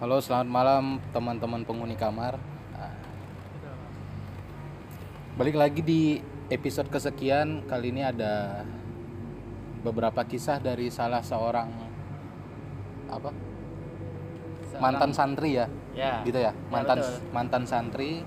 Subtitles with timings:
[0.00, 2.40] Halo, selamat malam teman-teman penghuni kamar.
[2.72, 2.96] Nah,
[5.36, 6.00] Balik lagi di
[6.48, 7.68] episode kesekian.
[7.68, 8.64] Kali ini ada
[9.84, 11.68] beberapa kisah dari salah seorang
[13.12, 13.28] apa?
[14.80, 16.24] Mantan santri ya, Ya.
[16.24, 16.56] gitu ya.
[16.72, 17.20] Mantan betul.
[17.36, 18.24] mantan santri.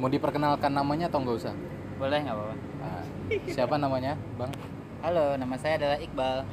[0.00, 1.54] Mau diperkenalkan namanya atau nggak usah?
[2.00, 2.54] Boleh nggak apa-apa?
[2.80, 3.02] Nah,
[3.44, 4.56] siapa namanya, Bang?
[5.04, 6.48] Halo, nama saya adalah Iqbal.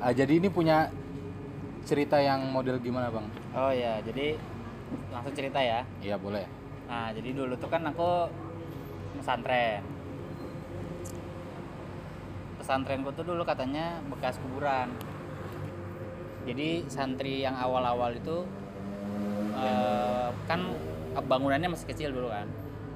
[0.00, 0.88] Ah, jadi ini punya
[1.84, 3.28] cerita yang model gimana, Bang?
[3.52, 4.40] Oh ya, jadi
[5.12, 5.84] langsung cerita ya.
[6.00, 6.48] Iya, boleh.
[6.88, 8.32] Nah, jadi dulu tuh kan aku
[9.20, 9.84] pesantren.
[12.56, 14.88] Pesantrenku tuh dulu katanya bekas kuburan.
[16.48, 18.48] Jadi santri yang awal-awal itu
[19.52, 20.64] eh, kan
[21.12, 22.48] bangunannya masih kecil dulu kan,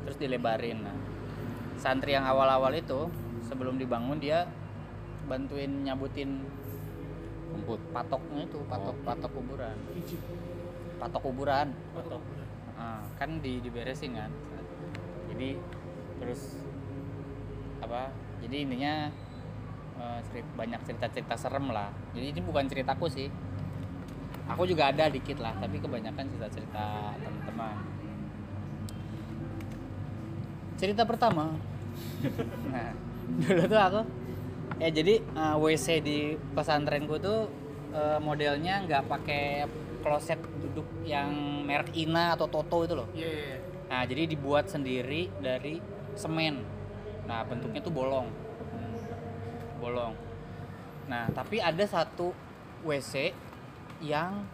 [0.08, 0.80] terus dilebarin.
[0.80, 0.96] Nah,
[1.76, 3.12] santri yang awal-awal itu
[3.44, 4.48] sebelum dibangun dia
[5.28, 6.40] bantuin nyabutin
[7.54, 7.80] Rumput.
[7.94, 9.04] patoknya itu patok Oh.
[9.06, 9.76] patok kuburan.
[10.98, 11.66] Patok kuburan.
[12.74, 14.30] Ah, kan di diberesin kan?
[15.30, 15.54] Jadi
[16.18, 16.58] terus
[17.78, 18.10] apa
[18.42, 19.08] jadi intinya
[19.94, 21.94] eh, cerit- banyak cerita-cerita serem lah.
[22.12, 23.30] Jadi ini bukan ceritaku sih.
[24.44, 27.76] Aku juga ada dikit lah tapi kebanyakan cerita-cerita teman-teman.
[30.76, 31.54] Cerita pertama.
[32.68, 32.90] Nah
[33.40, 34.00] dulu tuh aku
[34.78, 36.18] ya jadi eh, WC di
[36.54, 37.46] pesantrenku tuh
[37.94, 39.44] eh, modelnya nggak pakai
[40.04, 41.32] kloset duduk yang
[41.64, 43.08] merek Ina atau Toto itu loh.
[43.88, 45.80] Nah jadi dibuat sendiri dari
[46.12, 46.60] semen.
[47.24, 48.28] Nah bentuknya tuh bolong,
[49.80, 50.12] bolong.
[51.08, 52.36] Nah tapi ada satu
[52.84, 53.32] WC
[54.04, 54.44] yang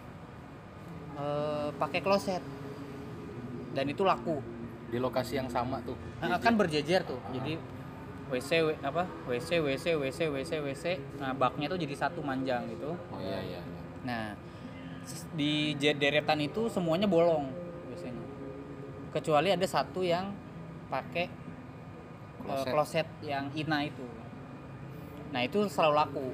[1.19, 2.43] eh, pakai kloset
[3.75, 4.39] dan itu laku.
[4.91, 5.95] Di lokasi yang sama tuh.
[6.19, 7.23] Nah, kan berjejer tuh.
[7.31, 7.55] Jadi
[8.31, 9.05] WC W- apa?
[9.27, 10.85] WC WC WC WC WC.
[11.19, 12.95] Nah, baknya tuh jadi satu manjang gitu.
[12.95, 13.59] Oh iya iya.
[13.59, 13.63] iya.
[14.07, 14.25] Nah,
[15.35, 17.51] di deretan itu semuanya bolong
[17.91, 18.23] biasanya.
[19.11, 20.31] Kecuali ada satu yang
[20.87, 22.71] pakai eh, Kloset.
[22.71, 24.07] kloset yang ina itu.
[25.35, 26.27] Nah, itu selalu laku.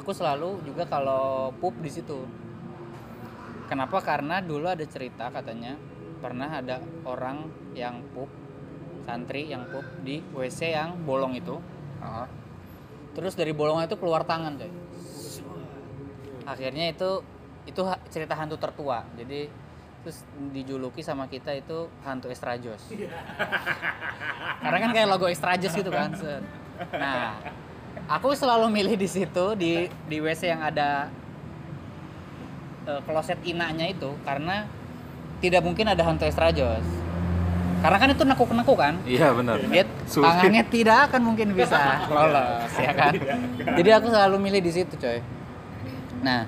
[0.00, 2.24] Aku selalu juga kalau pup di situ.
[3.68, 3.98] Kenapa?
[4.00, 5.76] Karena dulu ada cerita katanya
[6.22, 8.30] pernah ada orang yang pup
[9.02, 11.58] santri yang pup di WC yang bolong itu.
[12.02, 12.26] Ah,
[13.12, 14.72] Terus dari bolongnya itu keluar tangan, coy.
[16.48, 17.20] Akhirnya itu
[17.68, 19.04] itu cerita hantu tertua.
[19.14, 19.46] Jadi
[20.02, 22.90] terus dijuluki sama kita itu hantu estrajos.
[24.64, 26.10] Karena kan kayak logo estrajos gitu kan.
[26.96, 27.38] Nah,
[28.10, 31.12] aku selalu milih di situ di di WC yang ada
[32.88, 34.66] eh, kloset inanya itu karena
[35.38, 37.11] tidak mungkin ada hantu estrajos.
[37.82, 39.58] Karena kan itu nekuk-nekuk kan Iya benar.
[39.58, 40.22] dia Sulit.
[40.24, 41.76] tangannya tidak akan mungkin bisa
[42.14, 43.12] lolos ya kan
[43.74, 45.18] jadi aku selalu milih di situ coy
[46.22, 46.46] nah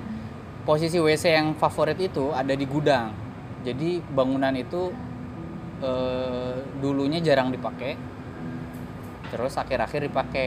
[0.63, 3.11] posisi WC yang favorit itu ada di gudang
[3.61, 4.95] jadi bangunan itu
[5.81, 7.99] eh, dulunya jarang dipakai
[9.29, 10.47] terus akhir-akhir dipakai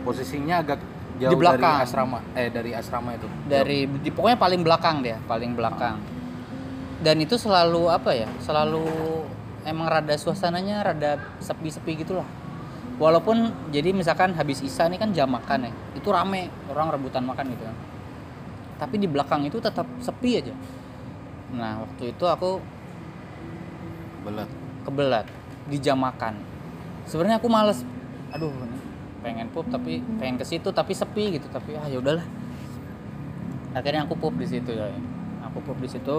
[0.00, 0.80] Posisinya agak
[1.20, 1.76] jauh Di belakang.
[1.76, 2.18] dari asrama.
[2.32, 3.28] Eh dari asrama itu.
[3.44, 6.00] dari di pokoknya paling belakang dia paling belakang
[6.98, 8.80] dan itu selalu apa ya selalu
[9.64, 12.26] emang rada suasananya rada sepi-sepi gitulah.
[13.00, 17.48] Walaupun jadi misalkan habis isa nih kan jam makan ya itu rame orang rebutan makan
[17.56, 17.76] gitu kan.
[18.76, 20.54] Tapi di belakang itu tetap sepi aja.
[21.52, 22.60] Nah waktu itu aku
[24.20, 24.48] Belet.
[24.84, 25.26] kebelat
[25.68, 26.36] di jam makan.
[27.08, 27.84] Sebenarnya aku males.
[28.36, 28.78] Aduh ini
[29.20, 32.24] pengen pup tapi pengen ke situ tapi sepi gitu tapi ah ya udahlah.
[33.72, 34.92] Akhirnya aku pup di situ ya.
[35.48, 36.16] Aku pup di situ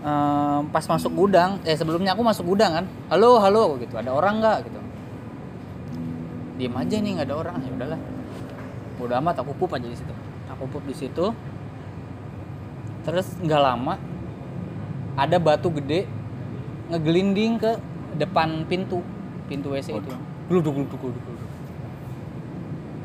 [0.00, 2.84] Ehm, pas masuk gudang eh sebelumnya aku masuk gudang kan.
[3.12, 4.00] Halo halo gitu.
[4.00, 4.80] Ada orang nggak gitu.
[6.56, 7.56] Diem aja nih nggak ada orang.
[7.60, 8.00] Ya udahlah.
[8.96, 10.14] Udah amat aku pup aja di situ.
[10.56, 11.36] Aku pup di situ.
[13.04, 14.00] Terus nggak lama
[15.20, 16.08] ada batu gede
[16.88, 17.76] ngegelinding ke
[18.16, 19.04] depan pintu
[19.52, 20.10] pintu WC itu.
[20.48, 21.48] Gluduk gluduk gluduk gluduk.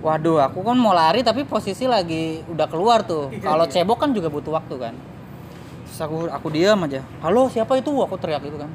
[0.05, 3.35] waduh aku kan mau lari tapi posisi lagi udah keluar tuh.
[3.43, 4.95] Kalau cebok kan juga butuh waktu kan
[5.85, 8.69] terus aku aku diam aja halo siapa itu aku teriak itu kan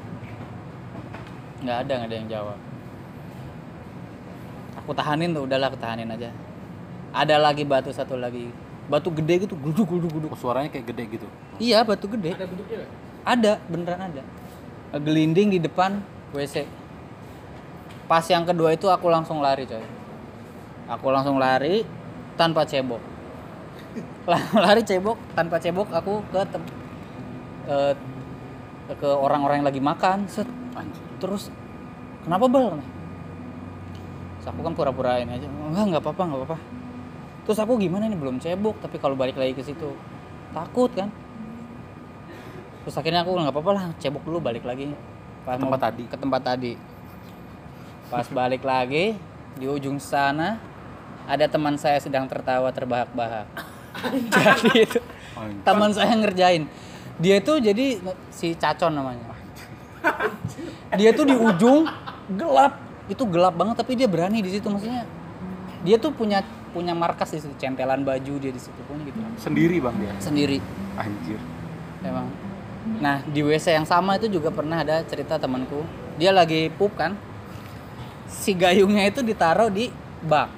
[1.61, 2.57] nggak ada nggak ada yang jawab
[4.81, 6.31] aku tahanin tuh udahlah aku tahanin aja
[7.11, 8.49] ada lagi batu satu lagi
[8.91, 11.27] batu gede gitu gluduk gluduk gluduk Oh, suaranya kayak gede gitu.
[11.63, 12.35] Iya batu gede.
[12.35, 12.79] Ada bentuknya?
[13.21, 14.23] Ada, beneran ada.
[14.99, 16.03] Gelinding di depan
[16.35, 16.67] WC.
[18.11, 19.83] Pas yang kedua itu aku langsung lari coy.
[20.91, 21.87] Aku langsung lari
[22.35, 22.99] tanpa cebok.
[24.63, 26.41] Lari cebok tanpa cebok aku ke
[27.63, 27.93] eh,
[28.91, 30.25] ke orang-orang yang lagi makan.
[30.25, 30.47] Set.
[30.71, 31.03] Anjir.
[31.17, 31.49] Terus
[32.21, 32.79] kenapa bal?
[34.35, 35.45] Terus aku kan pura-purain aja.
[35.45, 36.59] Enggak, nggak apa-apa, nggak apa-apa.
[37.41, 39.97] terus aku gimana nih belum cebok tapi kalau balik lagi ke situ
[40.53, 41.09] takut kan
[42.81, 44.93] terus akhirnya aku nggak apa-apa lah cebok dulu balik lagi
[45.41, 46.03] pas Tempat mau- tadi.
[46.05, 46.73] ke tempat tadi
[48.07, 49.17] pas balik lagi
[49.57, 50.61] di ujung sana
[51.25, 53.49] ada teman saya sedang tertawa terbahak-bahak
[54.37, 54.99] jadi itu
[55.61, 56.69] teman saya ngerjain
[57.21, 58.01] dia itu jadi
[58.33, 59.29] si Cacon namanya.
[60.97, 61.85] Dia tuh di ujung
[62.33, 62.81] gelap.
[63.05, 65.05] Itu gelap banget tapi dia berani di situ maksudnya.
[65.85, 66.41] Dia tuh punya
[66.73, 69.19] punya markas di situ centelan baju dia di situ punya gitu.
[69.37, 70.13] Sendiri bang dia.
[70.17, 70.57] sendiri.
[70.97, 71.39] Anjir.
[72.01, 72.27] emang.
[72.97, 75.85] Nah di WC yang sama itu juga pernah ada cerita temanku.
[76.17, 77.13] Dia lagi pup kan?
[78.25, 79.91] Si gayungnya itu ditaruh di
[80.25, 80.49] bak.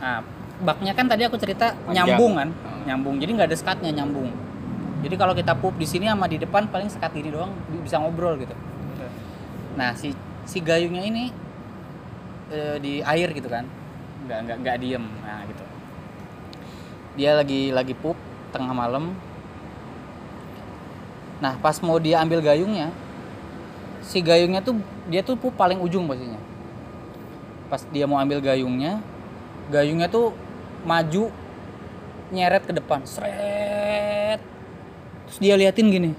[0.00, 0.24] Nah
[0.64, 2.16] baknya kan tadi aku cerita Panjang.
[2.16, 2.48] nyambung kan?
[2.50, 2.82] Hmm.
[2.88, 3.14] nyambung.
[3.20, 4.49] Jadi nggak ada sekatnya nyambung
[5.00, 7.96] jadi kalau kita pup di sini sama di depan paling sekat ini doang bi- bisa
[7.96, 8.52] ngobrol gitu.
[9.74, 10.12] Nah si
[10.44, 11.24] si gayungnya ini
[12.52, 13.64] eh, di air gitu kan.
[14.28, 15.64] Nggak nggak nggak diem nah gitu.
[17.16, 18.16] Dia lagi lagi pup
[18.52, 19.16] tengah malam.
[21.40, 22.92] Nah pas mau dia ambil gayungnya
[24.04, 24.76] si gayungnya tuh
[25.08, 26.40] dia tuh pup paling ujung posisinya.
[27.72, 29.00] Pas dia mau ambil gayungnya
[29.72, 30.36] gayungnya tuh
[30.84, 31.32] maju
[32.34, 34.42] nyeret ke depan seret
[35.30, 36.10] terus dia liatin gini.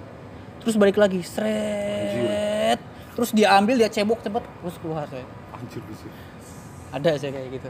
[0.64, 2.80] Terus balik lagi seret.
[3.12, 6.08] Terus dia ambil dia cebok cepet terus keluar saya Anjir bisa.
[6.96, 7.70] ada saya kayak gitu.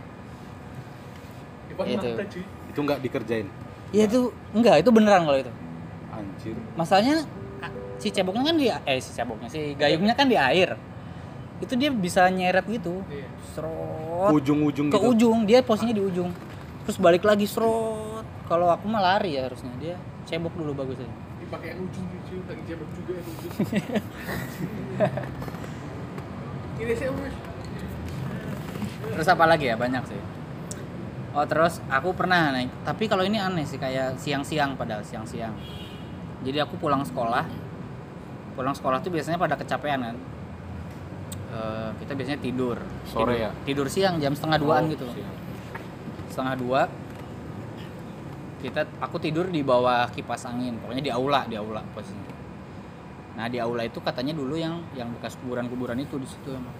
[1.82, 2.10] Itu
[2.70, 3.48] Itu nggak dikerjain.
[3.92, 5.52] ya itu enggak itu beneran kalau itu.
[6.14, 6.56] Anjir.
[6.78, 7.26] masalahnya
[7.98, 10.78] si ceboknya kan di eh si ceboknya si gayungnya kan di air.
[11.58, 13.02] Itu dia bisa nyeret gitu.
[13.58, 14.30] Serot.
[14.38, 15.10] Ujung-ujung ke gitu.
[15.10, 16.30] ujung dia posisinya di ujung.
[16.86, 18.24] Terus balik lagi serot.
[18.46, 19.74] Kalau aku mah lari ya harusnya.
[19.82, 19.96] Dia
[20.30, 22.07] cebok dulu bagusnya yang ujung
[22.63, 23.51] jebak juga yang ujung
[26.80, 27.36] ini sih mas.
[29.12, 29.75] Terus apa lagi ya?
[29.75, 30.21] Banyak sih.
[31.31, 35.53] Oh terus aku pernah naik tapi kalau ini aneh sih kayak siang-siang padahal siang-siang.
[36.42, 37.45] Jadi aku pulang sekolah.
[38.51, 40.18] Pulang sekolah tuh biasanya pada kecapean kan.
[41.51, 42.77] Eh, kita biasanya tidur.
[43.06, 43.50] Sore Tidur- ya?
[43.63, 45.06] tidur siang jam setengah duaan Oh, gitu.
[45.12, 45.36] siap.
[46.31, 46.81] setengah dua
[48.62, 50.78] kita aku tidur di bawah kipas angin.
[50.78, 52.38] Pokoknya di aula di aula posisinya.
[53.36, 56.78] Nah di aula itu katanya dulu yang yang bekas kuburan-kuburan itu di situ emang.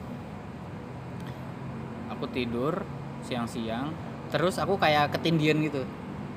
[2.14, 2.86] Aku tidur
[3.26, 3.90] siang-siang
[4.30, 5.84] terus aku kayak ketindian gitu.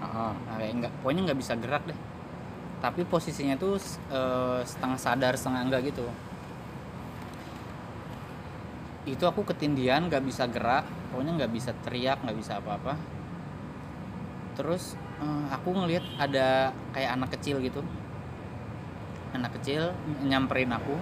[0.05, 0.37] Aha.
[0.37, 1.99] nah, kayak enggak pokoknya nggak bisa gerak deh.
[2.81, 3.77] Tapi posisinya tuh
[4.11, 6.05] eh, setengah sadar setengah enggak gitu.
[9.05, 10.89] Itu aku ketindian nggak bisa gerak.
[11.13, 13.15] Pokoknya nggak bisa teriak nggak bisa apa-apa
[14.55, 17.83] terus eh, aku ngelihat ada kayak anak kecil gitu.
[19.35, 19.91] Anak kecil
[20.23, 20.95] nyamperin aku.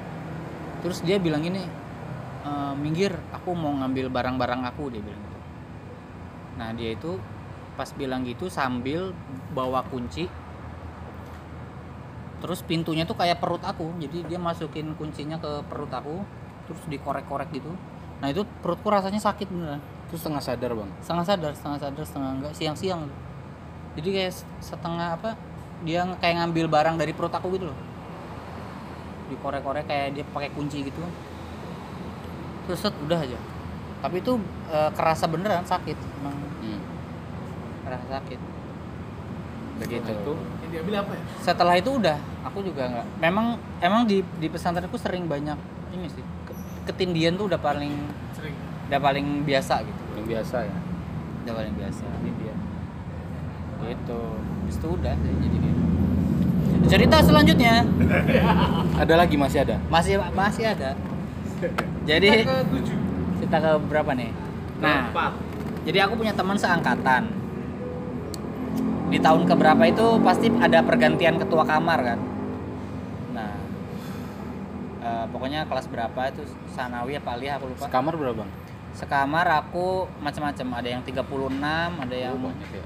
[0.83, 1.63] Terus dia bilang gini
[2.43, 5.39] "Eh, minggir aku mau ngambil barang-barang aku dia bilang gitu.
[6.59, 7.21] Nah dia itu
[7.79, 9.15] pas bilang gitu sambil
[9.55, 10.27] bawa kunci.
[12.43, 16.27] Terus pintunya tuh kayak perut aku jadi dia masukin kuncinya ke perut aku
[16.67, 17.71] terus dikorek-korek gitu.
[18.19, 19.81] Nah itu perutku rasanya sakit beneran.
[20.11, 20.91] Terus setengah sadar bang.
[21.01, 23.07] setengah sadar setengah sadar setengah enggak siang-siang
[23.93, 24.33] jadi kayak
[24.65, 25.37] setengah apa
[25.83, 27.79] dia kayak ngambil barang dari perut aku gitu loh.
[29.29, 31.03] Dikorek-korek kayak dia pakai kunci gitu.
[32.69, 33.39] Terus set, udah aja.
[34.03, 34.39] Tapi itu
[34.71, 36.37] eh, kerasa beneran sakit emang.
[36.63, 36.81] Hmm.
[37.83, 38.39] kerasa sakit.
[39.83, 40.07] Begitu.
[40.07, 40.33] Setelah itu.
[40.63, 41.23] Yang diambil apa ya?
[41.43, 42.17] Setelah itu udah
[42.47, 43.47] aku juga nggak memang
[43.83, 45.59] emang di di pesantrenku sering banyak
[45.93, 47.93] ini sih ke- ketindian tuh udah paling
[48.33, 48.55] sering.
[48.89, 50.03] udah paling biasa gitu.
[50.17, 50.77] Yang biasa ya.
[51.43, 52.05] udah paling biasa
[53.87, 54.21] gitu.
[54.39, 55.69] Habis itu udah jadi gitu.
[56.91, 57.75] Cerita selanjutnya.
[58.99, 59.77] Ada lagi masih ada.
[59.87, 60.99] masih masih ada.
[62.11, 62.57] Jadi ke
[63.39, 64.35] kita ke berapa nih?
[64.83, 65.33] Nah empat
[65.83, 67.31] jadi aku punya teman seangkatan.
[69.15, 72.19] Di tahun keberapa itu pasti ada pergantian ketua kamar kan?
[73.35, 73.55] Nah
[75.07, 76.43] eh, pokoknya kelas berapa itu?
[76.75, 77.87] Sanawi apa aliyah aku lupa.
[77.87, 78.51] Sekamar berapa bang?
[78.93, 80.67] sekamar aku macam-macam.
[80.83, 81.17] Ada yang 36
[81.97, 82.85] ada yang Oh, banyak ya.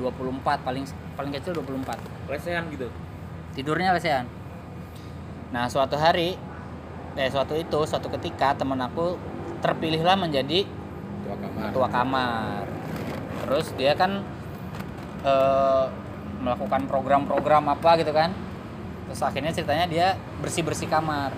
[0.00, 2.88] 24 paling paling kecil 24 lesehan gitu?
[3.52, 4.24] Tidurnya lesehan.
[5.52, 6.40] Nah suatu hari
[7.18, 9.20] eh suatu itu suatu ketika teman aku
[9.60, 10.64] terpilihlah menjadi
[11.26, 11.68] Tua kamar.
[11.68, 12.62] ketua kamar.
[13.44, 14.24] Terus dia kan
[15.26, 15.86] eh,
[16.40, 18.32] melakukan program-program apa gitu kan.
[19.10, 20.06] Terus akhirnya ceritanya dia
[20.40, 21.36] bersih bersih kamar.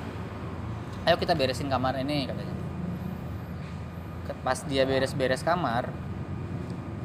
[1.03, 2.55] Ayo kita beresin kamar ini katanya.
[4.47, 5.91] Pas dia beres-beres kamar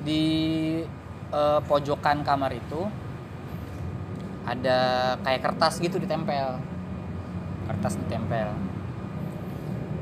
[0.05, 0.81] di
[1.33, 2.87] eh, pojokan kamar itu
[4.47, 4.79] ada
[5.27, 6.59] kayak kertas gitu ditempel
[7.67, 8.55] kertas ditempel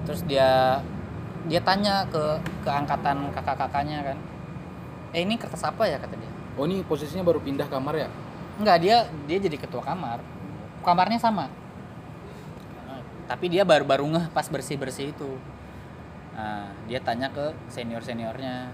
[0.05, 0.81] terus dia
[1.49, 4.17] dia tanya ke ke angkatan kakak-kakaknya kan
[5.17, 8.09] eh ini kertas apa ya kata dia Oh ini posisinya baru pindah kamar ya?
[8.55, 10.23] Enggak, dia dia jadi ketua kamar.
[10.79, 11.51] Kamarnya sama.
[13.27, 15.35] Tapi dia baru-baru ngeh pas bersih-bersih itu.
[16.31, 18.71] Nah, dia tanya ke senior-seniornya.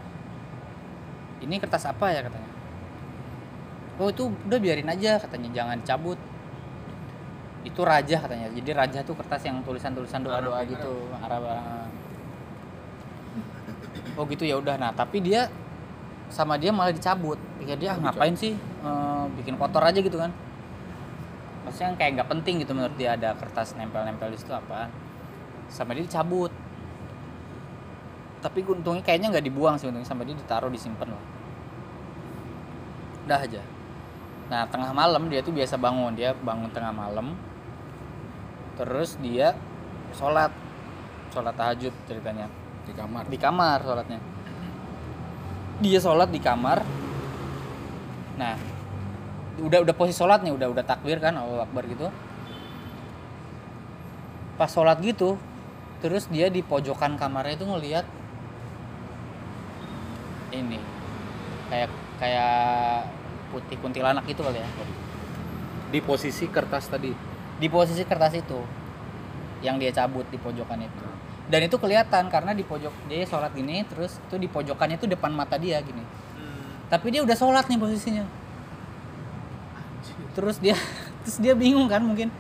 [1.41, 2.51] Ini kertas apa ya katanya?
[4.00, 6.17] Oh, itu udah biarin aja katanya, jangan dicabut.
[7.62, 8.50] Itu raja katanya.
[8.50, 11.43] Jadi raja tuh kertas yang tulisan-tulisan doa-doa Arab, gitu, Arab.
[14.17, 14.77] Oh gitu ya udah.
[14.77, 15.50] Nah, tapi dia
[16.31, 20.31] sama dia malah dicabut pikir dia ah, ngapain sih eh, bikin kotor aja gitu kan
[21.67, 24.88] maksudnya kayak nggak penting gitu menurut dia ada kertas nempel-nempel di situ apa
[25.67, 26.50] sama dia dicabut
[28.41, 31.24] tapi untungnya kayaknya nggak dibuang sih untungnya sama dia ditaruh disimpan lah
[33.31, 33.63] udah aja.
[34.51, 36.12] Nah tengah malam dia tuh biasa bangun.
[36.19, 37.31] Dia bangun tengah malam.
[38.75, 39.55] Terus dia
[40.19, 40.51] sholat.
[41.31, 42.51] Sholat tahajud ceritanya.
[42.83, 43.24] Di kamar.
[43.31, 44.19] di kamar sholatnya.
[45.79, 46.83] Dia sholat di kamar.
[48.36, 48.60] Nah
[49.63, 52.12] udah udah posisi sholat nih udah udah takbir kan Allah Akbar gitu.
[54.60, 55.39] Pas sholat gitu
[56.03, 58.10] terus dia di pojokan kamarnya itu ngelihat
[60.50, 60.81] ini
[61.71, 63.07] kayak kayak
[63.49, 64.67] putih kuntilanak gitu kali ya
[65.87, 67.11] Di posisi kertas tadi.
[67.57, 68.59] di posisi kertas itu
[69.61, 71.05] yang dia cabut di pojokan itu
[71.45, 75.29] dan itu kelihatan karena di pojok dia sholat gini terus tuh di pojokannya itu depan
[75.31, 76.89] mata dia gini Hmm.
[76.89, 78.25] tapi dia udah sholat nih posisinya
[80.31, 80.73] terus dia
[81.21, 82.33] terus dia bingung kan mungkin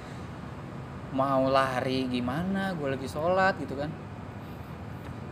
[1.11, 3.91] mau lari gimana gue lagi sholat gitu kan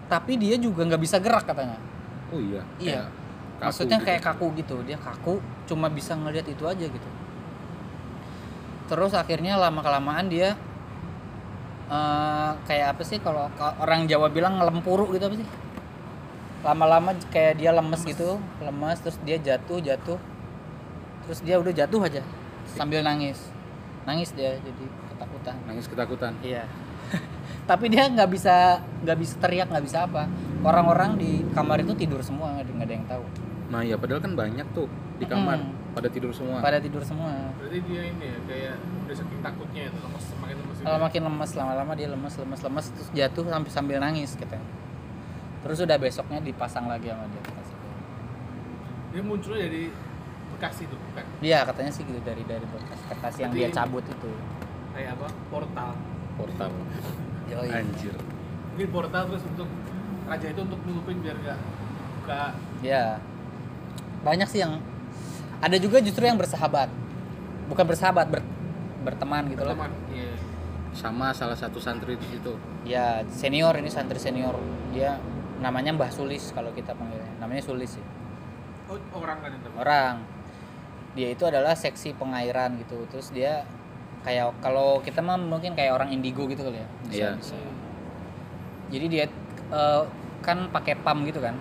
[0.06, 1.80] tapi dia juga nggak bisa gerak katanya
[2.30, 2.62] Oh iya.
[2.78, 3.10] Iya.
[3.60, 4.08] Kaku maksudnya gitu.
[4.08, 7.10] kayak kaku gitu dia kaku cuma bisa ngelihat itu aja gitu
[8.90, 10.56] terus akhirnya lama kelamaan dia
[11.92, 15.50] eh, kayak apa sih kalau ka- orang Jawa bilang ngelempuru gitu apa sih
[16.60, 20.20] lama-lama kayak dia lemes, gitu lemes terus dia jatuh jatuh
[21.24, 22.22] terus dia udah jatuh aja
[22.76, 23.40] sambil nangis
[24.04, 26.32] nangis dia jadi ketakutan nangis ketakutan.
[26.42, 26.64] Iya.
[27.70, 30.26] Tapi dia nggak bisa nggak bisa teriak nggak bisa apa.
[30.60, 33.26] Orang-orang di kamar itu tidur semua nggak ada- nggak ada yang tahu.
[33.70, 35.94] Nah ya padahal kan banyak tuh di kamar Mm.
[35.94, 36.58] pada tidur semua.
[36.60, 37.32] Pada tidur semua.
[37.56, 38.76] Berarti dia ini ya kayak
[39.06, 40.76] udah saking takutnya itu lemes semakin lemes.
[40.76, 41.04] gitu Kalau ya.
[41.06, 44.68] makin lemes lama-lama dia lemes lemes lemes terus jatuh sampai sambil nangis katanya.
[45.60, 47.52] Terus udah besoknya dipasang lagi sama dia itu.
[49.10, 49.84] Dia munculnya dari
[50.50, 51.24] Bekasi tuh, bukan?
[51.40, 54.28] Dia katanya sih gitu dari dari bekas kertas yang dia cabut itu.
[54.92, 55.28] Kayak apa?
[55.48, 55.96] Portal.
[56.36, 56.72] Portal.
[57.48, 57.70] Yoi.
[57.72, 58.12] Anjir.
[58.76, 59.70] Mungkin portal terus untuk
[60.30, 61.60] raja itu untuk nutupin biar gak
[62.22, 62.42] buka
[62.80, 63.18] Ya.
[64.22, 64.80] Banyak sih yang
[65.60, 66.88] ada juga justru yang bersahabat.
[67.68, 68.42] Bukan bersahabat, ber,
[69.04, 69.76] berteman gitu loh.
[70.10, 70.32] Iya.
[70.94, 72.54] Sama salah satu santri di situ.
[72.86, 74.56] Ya senior ini santri senior
[74.90, 75.20] dia
[75.60, 78.06] namanya Mbah Sulis kalau kita panggilnya namanya Sulis sih
[78.90, 79.70] Oh, orang kan itu.
[79.78, 80.16] orang
[81.14, 83.68] dia itu adalah seksi pengairan gitu terus dia
[84.24, 87.30] kayak kalau kita mah mungkin kayak orang indigo gitu kali ya bisa, Iya.
[87.38, 87.56] bisa.
[88.90, 89.26] jadi dia
[89.70, 90.04] eh,
[90.42, 91.56] kan pakai pam gitu kan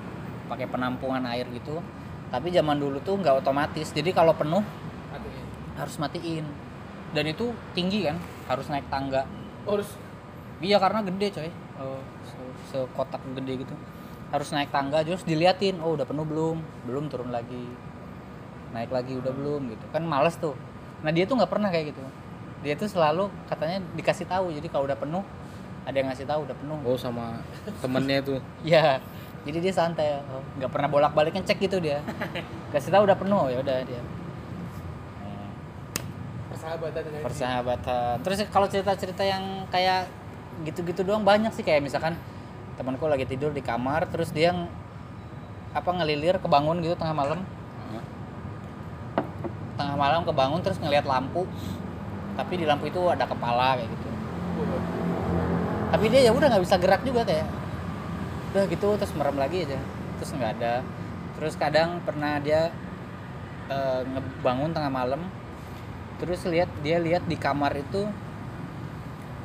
[0.49, 1.83] pakai penampungan air gitu
[2.29, 4.65] tapi zaman dulu tuh nggak otomatis jadi kalau penuh
[5.12, 5.43] Artinya.
[5.77, 6.45] harus matiin
[7.12, 8.17] dan itu tinggi kan
[8.49, 9.25] harus naik tangga
[9.69, 9.93] Oh, harus
[10.59, 11.50] Iya karena gede coy.
[11.79, 13.75] Oh, se- sekotak gede gitu.
[14.35, 16.59] Harus naik tangga terus diliatin, oh udah penuh belum?
[16.83, 17.62] Belum turun lagi.
[18.75, 19.85] Naik lagi udah belum gitu.
[19.95, 20.59] Kan males tuh.
[21.07, 22.03] Nah, dia tuh nggak pernah kayak gitu.
[22.67, 24.50] Dia tuh selalu katanya dikasih tahu.
[24.50, 25.23] Jadi kalau udah penuh
[25.88, 26.78] ada yang ngasih tahu udah penuh.
[26.85, 27.40] Oh sama
[27.80, 28.37] temennya itu.
[28.68, 29.00] Iya.
[29.49, 32.04] Jadi dia santai, oh, nggak pernah bolak-balik ngecek gitu dia.
[32.75, 34.02] Kasih tahu udah penuh ya udah dia.
[36.52, 40.11] Persahabatan dengan persahabatan terus kalau cerita-cerita yang kayak
[40.66, 42.18] gitu-gitu doang banyak sih kayak misalkan
[42.75, 44.66] temanku lagi tidur di kamar terus dia ng-
[45.71, 47.40] apa ngelilir kebangun gitu tengah malam
[49.78, 51.47] tengah malam kebangun terus ngelihat lampu
[52.35, 54.09] tapi di lampu itu ada kepala kayak gitu
[55.88, 57.47] tapi dia ya udah nggak bisa gerak juga kayak
[58.52, 59.78] udah gitu terus merem lagi aja
[60.18, 60.75] terus nggak ada
[61.37, 62.73] terus kadang pernah dia
[63.68, 65.23] eh, ngebangun tengah malam
[66.18, 68.09] terus lihat dia lihat di kamar itu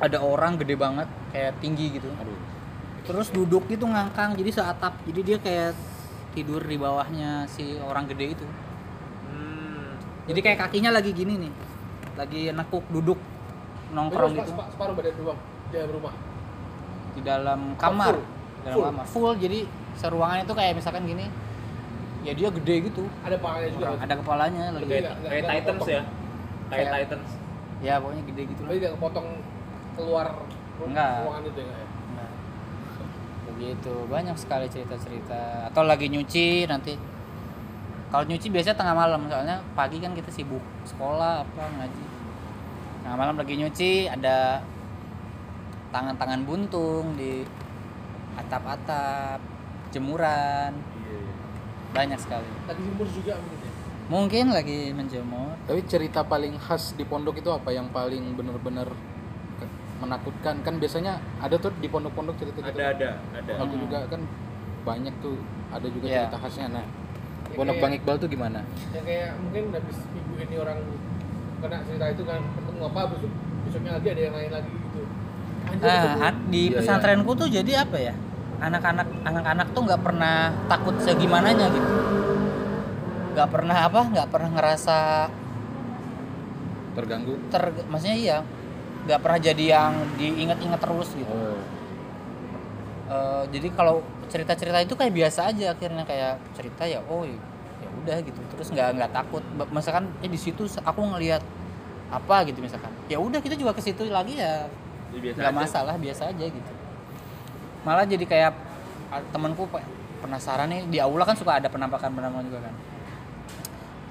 [0.02, 2.38] ada orang gede banget kayak tinggi gitu Aduh.
[3.06, 5.72] terus duduk gitu ngangkang jadi seatap jadi dia kayak
[6.34, 8.46] tidur di bawahnya si orang gede itu
[9.24, 9.96] Hmm.
[10.26, 11.52] jadi kayak kakinya lagi gini nih
[12.14, 13.18] lagi nekuk duduk
[13.90, 15.38] nongkrong Itu gitu sepa- separuh badan doang
[15.70, 16.14] di dalam rumah.
[17.14, 18.26] Di dalam kamar full?
[18.60, 18.84] dalam Full?
[18.86, 19.58] kamar full jadi
[19.94, 21.26] seruangan itu kayak misalkan gini
[22.20, 23.86] ya dia gede gitu Ada palanya juga.
[23.94, 26.02] ada kepalanya lagi Kayak- nggak- kayak Titans ya
[26.64, 27.30] kayak Kayak- Titans
[27.78, 29.28] ya pokoknya gede gitu Tapi lah tidak kepotong
[29.94, 30.26] keluar
[30.76, 31.12] Enggak.
[31.22, 31.64] ruangan itu ya.
[31.64, 31.86] nggak ya?
[32.10, 32.30] nah,
[33.46, 36.96] begitu banyak sekali cerita cerita atau lagi nyuci nanti
[38.08, 42.04] kalau nyuci biasanya tengah malam soalnya pagi kan kita sibuk sekolah apa ngaji
[43.00, 44.64] tengah malam lagi nyuci ada
[45.94, 47.46] tangan-tangan buntung di
[48.34, 49.38] atap-atap
[49.88, 51.18] jemuran Iya.
[51.92, 53.70] banyak sekali Lagi jemur juga mungkin ya.
[54.04, 58.90] mungkin lagi menjemur Tapi cerita paling khas di pondok itu apa yang paling bener-bener
[59.54, 60.60] ke- menakutkan?
[60.60, 62.74] Kan biasanya ada tuh di pondok-pondok cerita gitu.
[62.74, 63.52] Ada ada ada.
[63.56, 64.20] Aku juga kan
[64.84, 65.38] banyak tuh
[65.70, 66.16] ada juga Iya.
[66.20, 66.68] cerita khasnya.
[66.70, 66.86] Nah,
[67.44, 68.60] Ya, pondok Bang Iqbal tuh gimana?
[68.90, 70.78] yang kayak mungkin habis minggu ini orang
[71.60, 73.30] kena cerita itu kan ketemu apa besok
[73.62, 75.00] besoknya lagi ada yang lain lagi gitu
[75.64, 76.78] Han- di Iya, iya.
[76.80, 78.14] pesantrenku tuh jadi apa ya?
[78.62, 81.90] Anak-anak anak-anak tuh nggak pernah takut segimananya gitu.
[83.34, 84.00] Nggak pernah apa?
[84.08, 84.98] Nggak pernah ngerasa
[86.94, 87.34] Terganggu?
[87.50, 88.38] ter maksudnya iya.
[89.04, 91.28] Nggak pernah jadi yang diingat-ingat terus gitu.
[91.28, 91.58] Oh.
[93.04, 94.00] Eh, jadi kalau
[94.32, 97.36] cerita-cerita itu kayak biasa aja akhirnya kayak cerita ya oh ya
[97.84, 98.40] ya udah gitu.
[98.56, 99.42] Terus nggak nggak takut.
[99.68, 101.42] Misalkan eh di situ aku ngelihat
[102.08, 102.88] apa gitu misalkan.
[103.10, 104.70] Ya udah kita juga ke situ lagi ya
[105.20, 105.60] biasa nggak aja.
[105.62, 106.72] masalah biasa aja gitu.
[107.84, 108.50] Malah jadi kayak
[109.10, 109.86] ah, temanku pe-
[110.18, 112.74] penasaran nih di aula kan suka ada penampakan penampakan juga kan.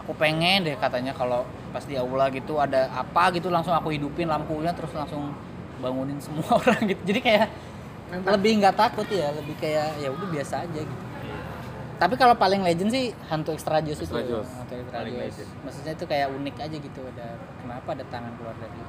[0.03, 4.27] Aku pengen deh katanya kalau pas di aula gitu ada apa gitu langsung aku hidupin
[4.27, 5.31] lampunya terus langsung
[5.79, 7.01] bangunin semua orang gitu.
[7.07, 7.47] Jadi kayak
[8.13, 11.03] lebih nggak takut ya lebih kayak ya udah biasa aja gitu.
[11.93, 14.11] Tapi kalau paling legend sih hantu extra jus itu.
[14.11, 15.49] Hantu extra legend.
[15.63, 18.81] maksudnya itu kayak unik aja gitu ada kenapa ada tangan keluar dari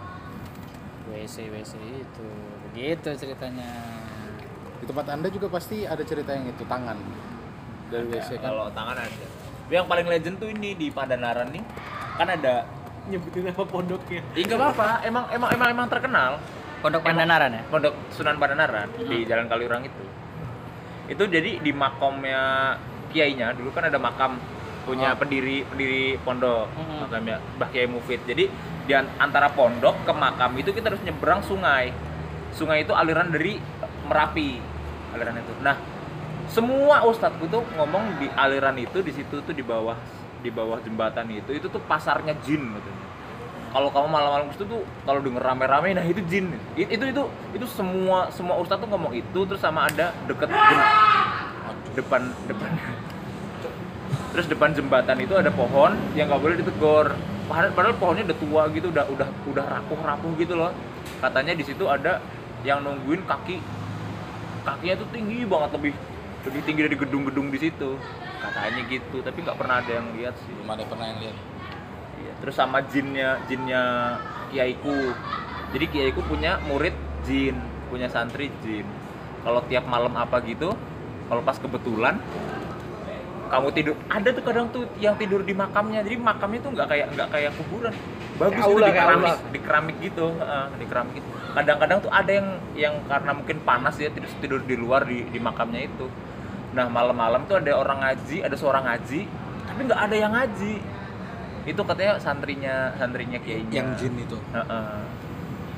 [1.06, 2.26] WC WC itu
[2.64, 3.70] begitu ceritanya
[4.78, 6.96] Di tempat Anda juga pasti ada cerita yang itu tangan
[7.88, 8.48] dari Ada, WC kan.
[8.50, 9.26] Kalau tangan ada.
[9.64, 11.64] Tapi yang paling legend tuh ini di Padanaran nih
[12.14, 12.68] kan ada
[13.04, 16.36] nyebutin apa pondoknya Iya nggak apa-apa, emang emang emang emang terkenal
[16.78, 20.04] pondok Pandanaran ya Pondok Sunan Padanaran di Jalan Kaliurang itu.
[21.06, 22.74] Itu jadi di makomnya
[23.08, 24.36] kiainya dulu kan ada makam
[24.84, 25.16] punya Oh.
[25.16, 26.96] pendiri pendiri pondok Mhm.
[27.00, 28.20] makamnya Mbah Kiai Mufid.
[28.24, 28.48] Jadi
[28.84, 31.90] di an- antara pondok ke makam itu kita harus nyebrang sungai.
[32.54, 33.58] Sungai itu aliran dari
[34.04, 34.60] Merapi
[35.16, 35.52] aliran itu.
[35.64, 35.76] Nah,
[36.50, 39.96] semua ustadz tuh ngomong di aliran itu di situ tuh di bawah
[40.44, 43.04] di bawah jembatan itu itu tuh pasarnya jin katanya
[43.72, 47.22] kalau kamu malam-malam ke situ tuh kalau denger rame-rame nah itu jin It- itu itu
[47.56, 50.52] itu semua semua ustadz tuh ngomong itu terus sama ada deket
[51.96, 52.70] depan depan
[54.36, 58.62] terus depan jembatan itu ada pohon yang nggak boleh ditegur padahal, padahal pohonnya udah tua
[58.72, 60.72] gitu udah udah udah rapuh rapuh gitu loh.
[61.20, 62.20] Katanya di situ ada
[62.64, 63.60] yang nungguin kaki
[64.64, 65.92] kakinya tuh tinggi banget lebih
[66.44, 67.90] lebih tinggi dari gedung-gedung di situ.
[68.40, 70.52] Katanya gitu tapi nggak pernah ada yang lihat sih.
[70.52, 71.36] Belum ada pernah yang lihat.
[72.14, 73.82] Iya, terus sama jinnya jinnya
[74.52, 75.12] kiaiku.
[75.74, 77.56] Jadi kiaiku punya murid jin
[77.88, 78.86] punya santri jin.
[79.44, 80.72] Kalau tiap malam apa gitu
[81.28, 82.20] kalau pas kebetulan
[83.54, 83.94] kamu tidur.
[84.10, 86.02] Ada tuh kadang tuh yang tidur di makamnya.
[86.02, 87.94] Jadi makamnya tuh nggak kayak nggak kayak kuburan.
[88.34, 91.28] Bagus Kayak aula, di keramik di keramik gitu heeh, di keramik gitu.
[91.54, 95.38] Kadang-kadang tuh ada yang yang karena mungkin panas ya tidur tidur di luar di di
[95.38, 96.10] makamnya itu.
[96.74, 99.20] Nah malam-malam tuh ada orang ngaji ada seorang ngaji
[99.64, 100.74] tapi nggak ada yang ngaji.
[101.64, 104.38] Itu katanya santrinya santrinya kiainya Yang jin itu.
[104.50, 105.02] Heeh.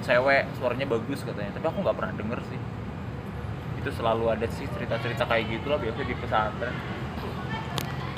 [0.06, 1.50] cewek suaranya bagus katanya.
[1.60, 2.60] Tapi aku nggak pernah denger sih.
[3.84, 6.74] Itu selalu ada sih cerita-cerita kayak gitu lah biasa di pesantren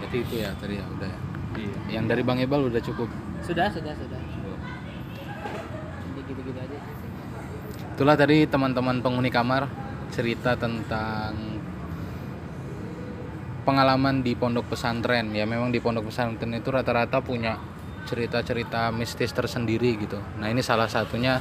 [0.09, 1.09] Jadi itu ya tadi ya udah.
[1.09, 1.19] ya.
[1.61, 3.09] iya Yang dari Bang Iqbal udah cukup.
[3.45, 6.79] sudah sudah sudah jadi gitu-gitu aja
[7.95, 9.69] Itulah tadi teman-teman penghuni kamar
[10.11, 11.37] cerita tentang
[13.69, 15.29] pengalaman di pondok pesantren.
[15.37, 17.61] Ya memang di pondok pesantren itu rata-rata punya
[18.09, 20.17] cerita-cerita mistis tersendiri gitu.
[20.41, 21.37] Nah ini salah satunya.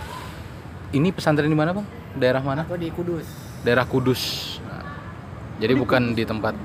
[0.92, 1.88] Ini pesantren di mana bang?
[2.16, 2.64] Daerah mana?
[2.64, 3.28] aku di Kudus
[3.64, 4.56] Daerah Kudus.
[4.64, 4.86] Nah,
[5.60, 6.56] jadi bukan di tempat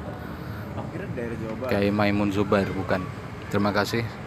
[1.69, 3.05] kayak Maimun Zubair bukan.
[3.53, 4.22] Terima kasih.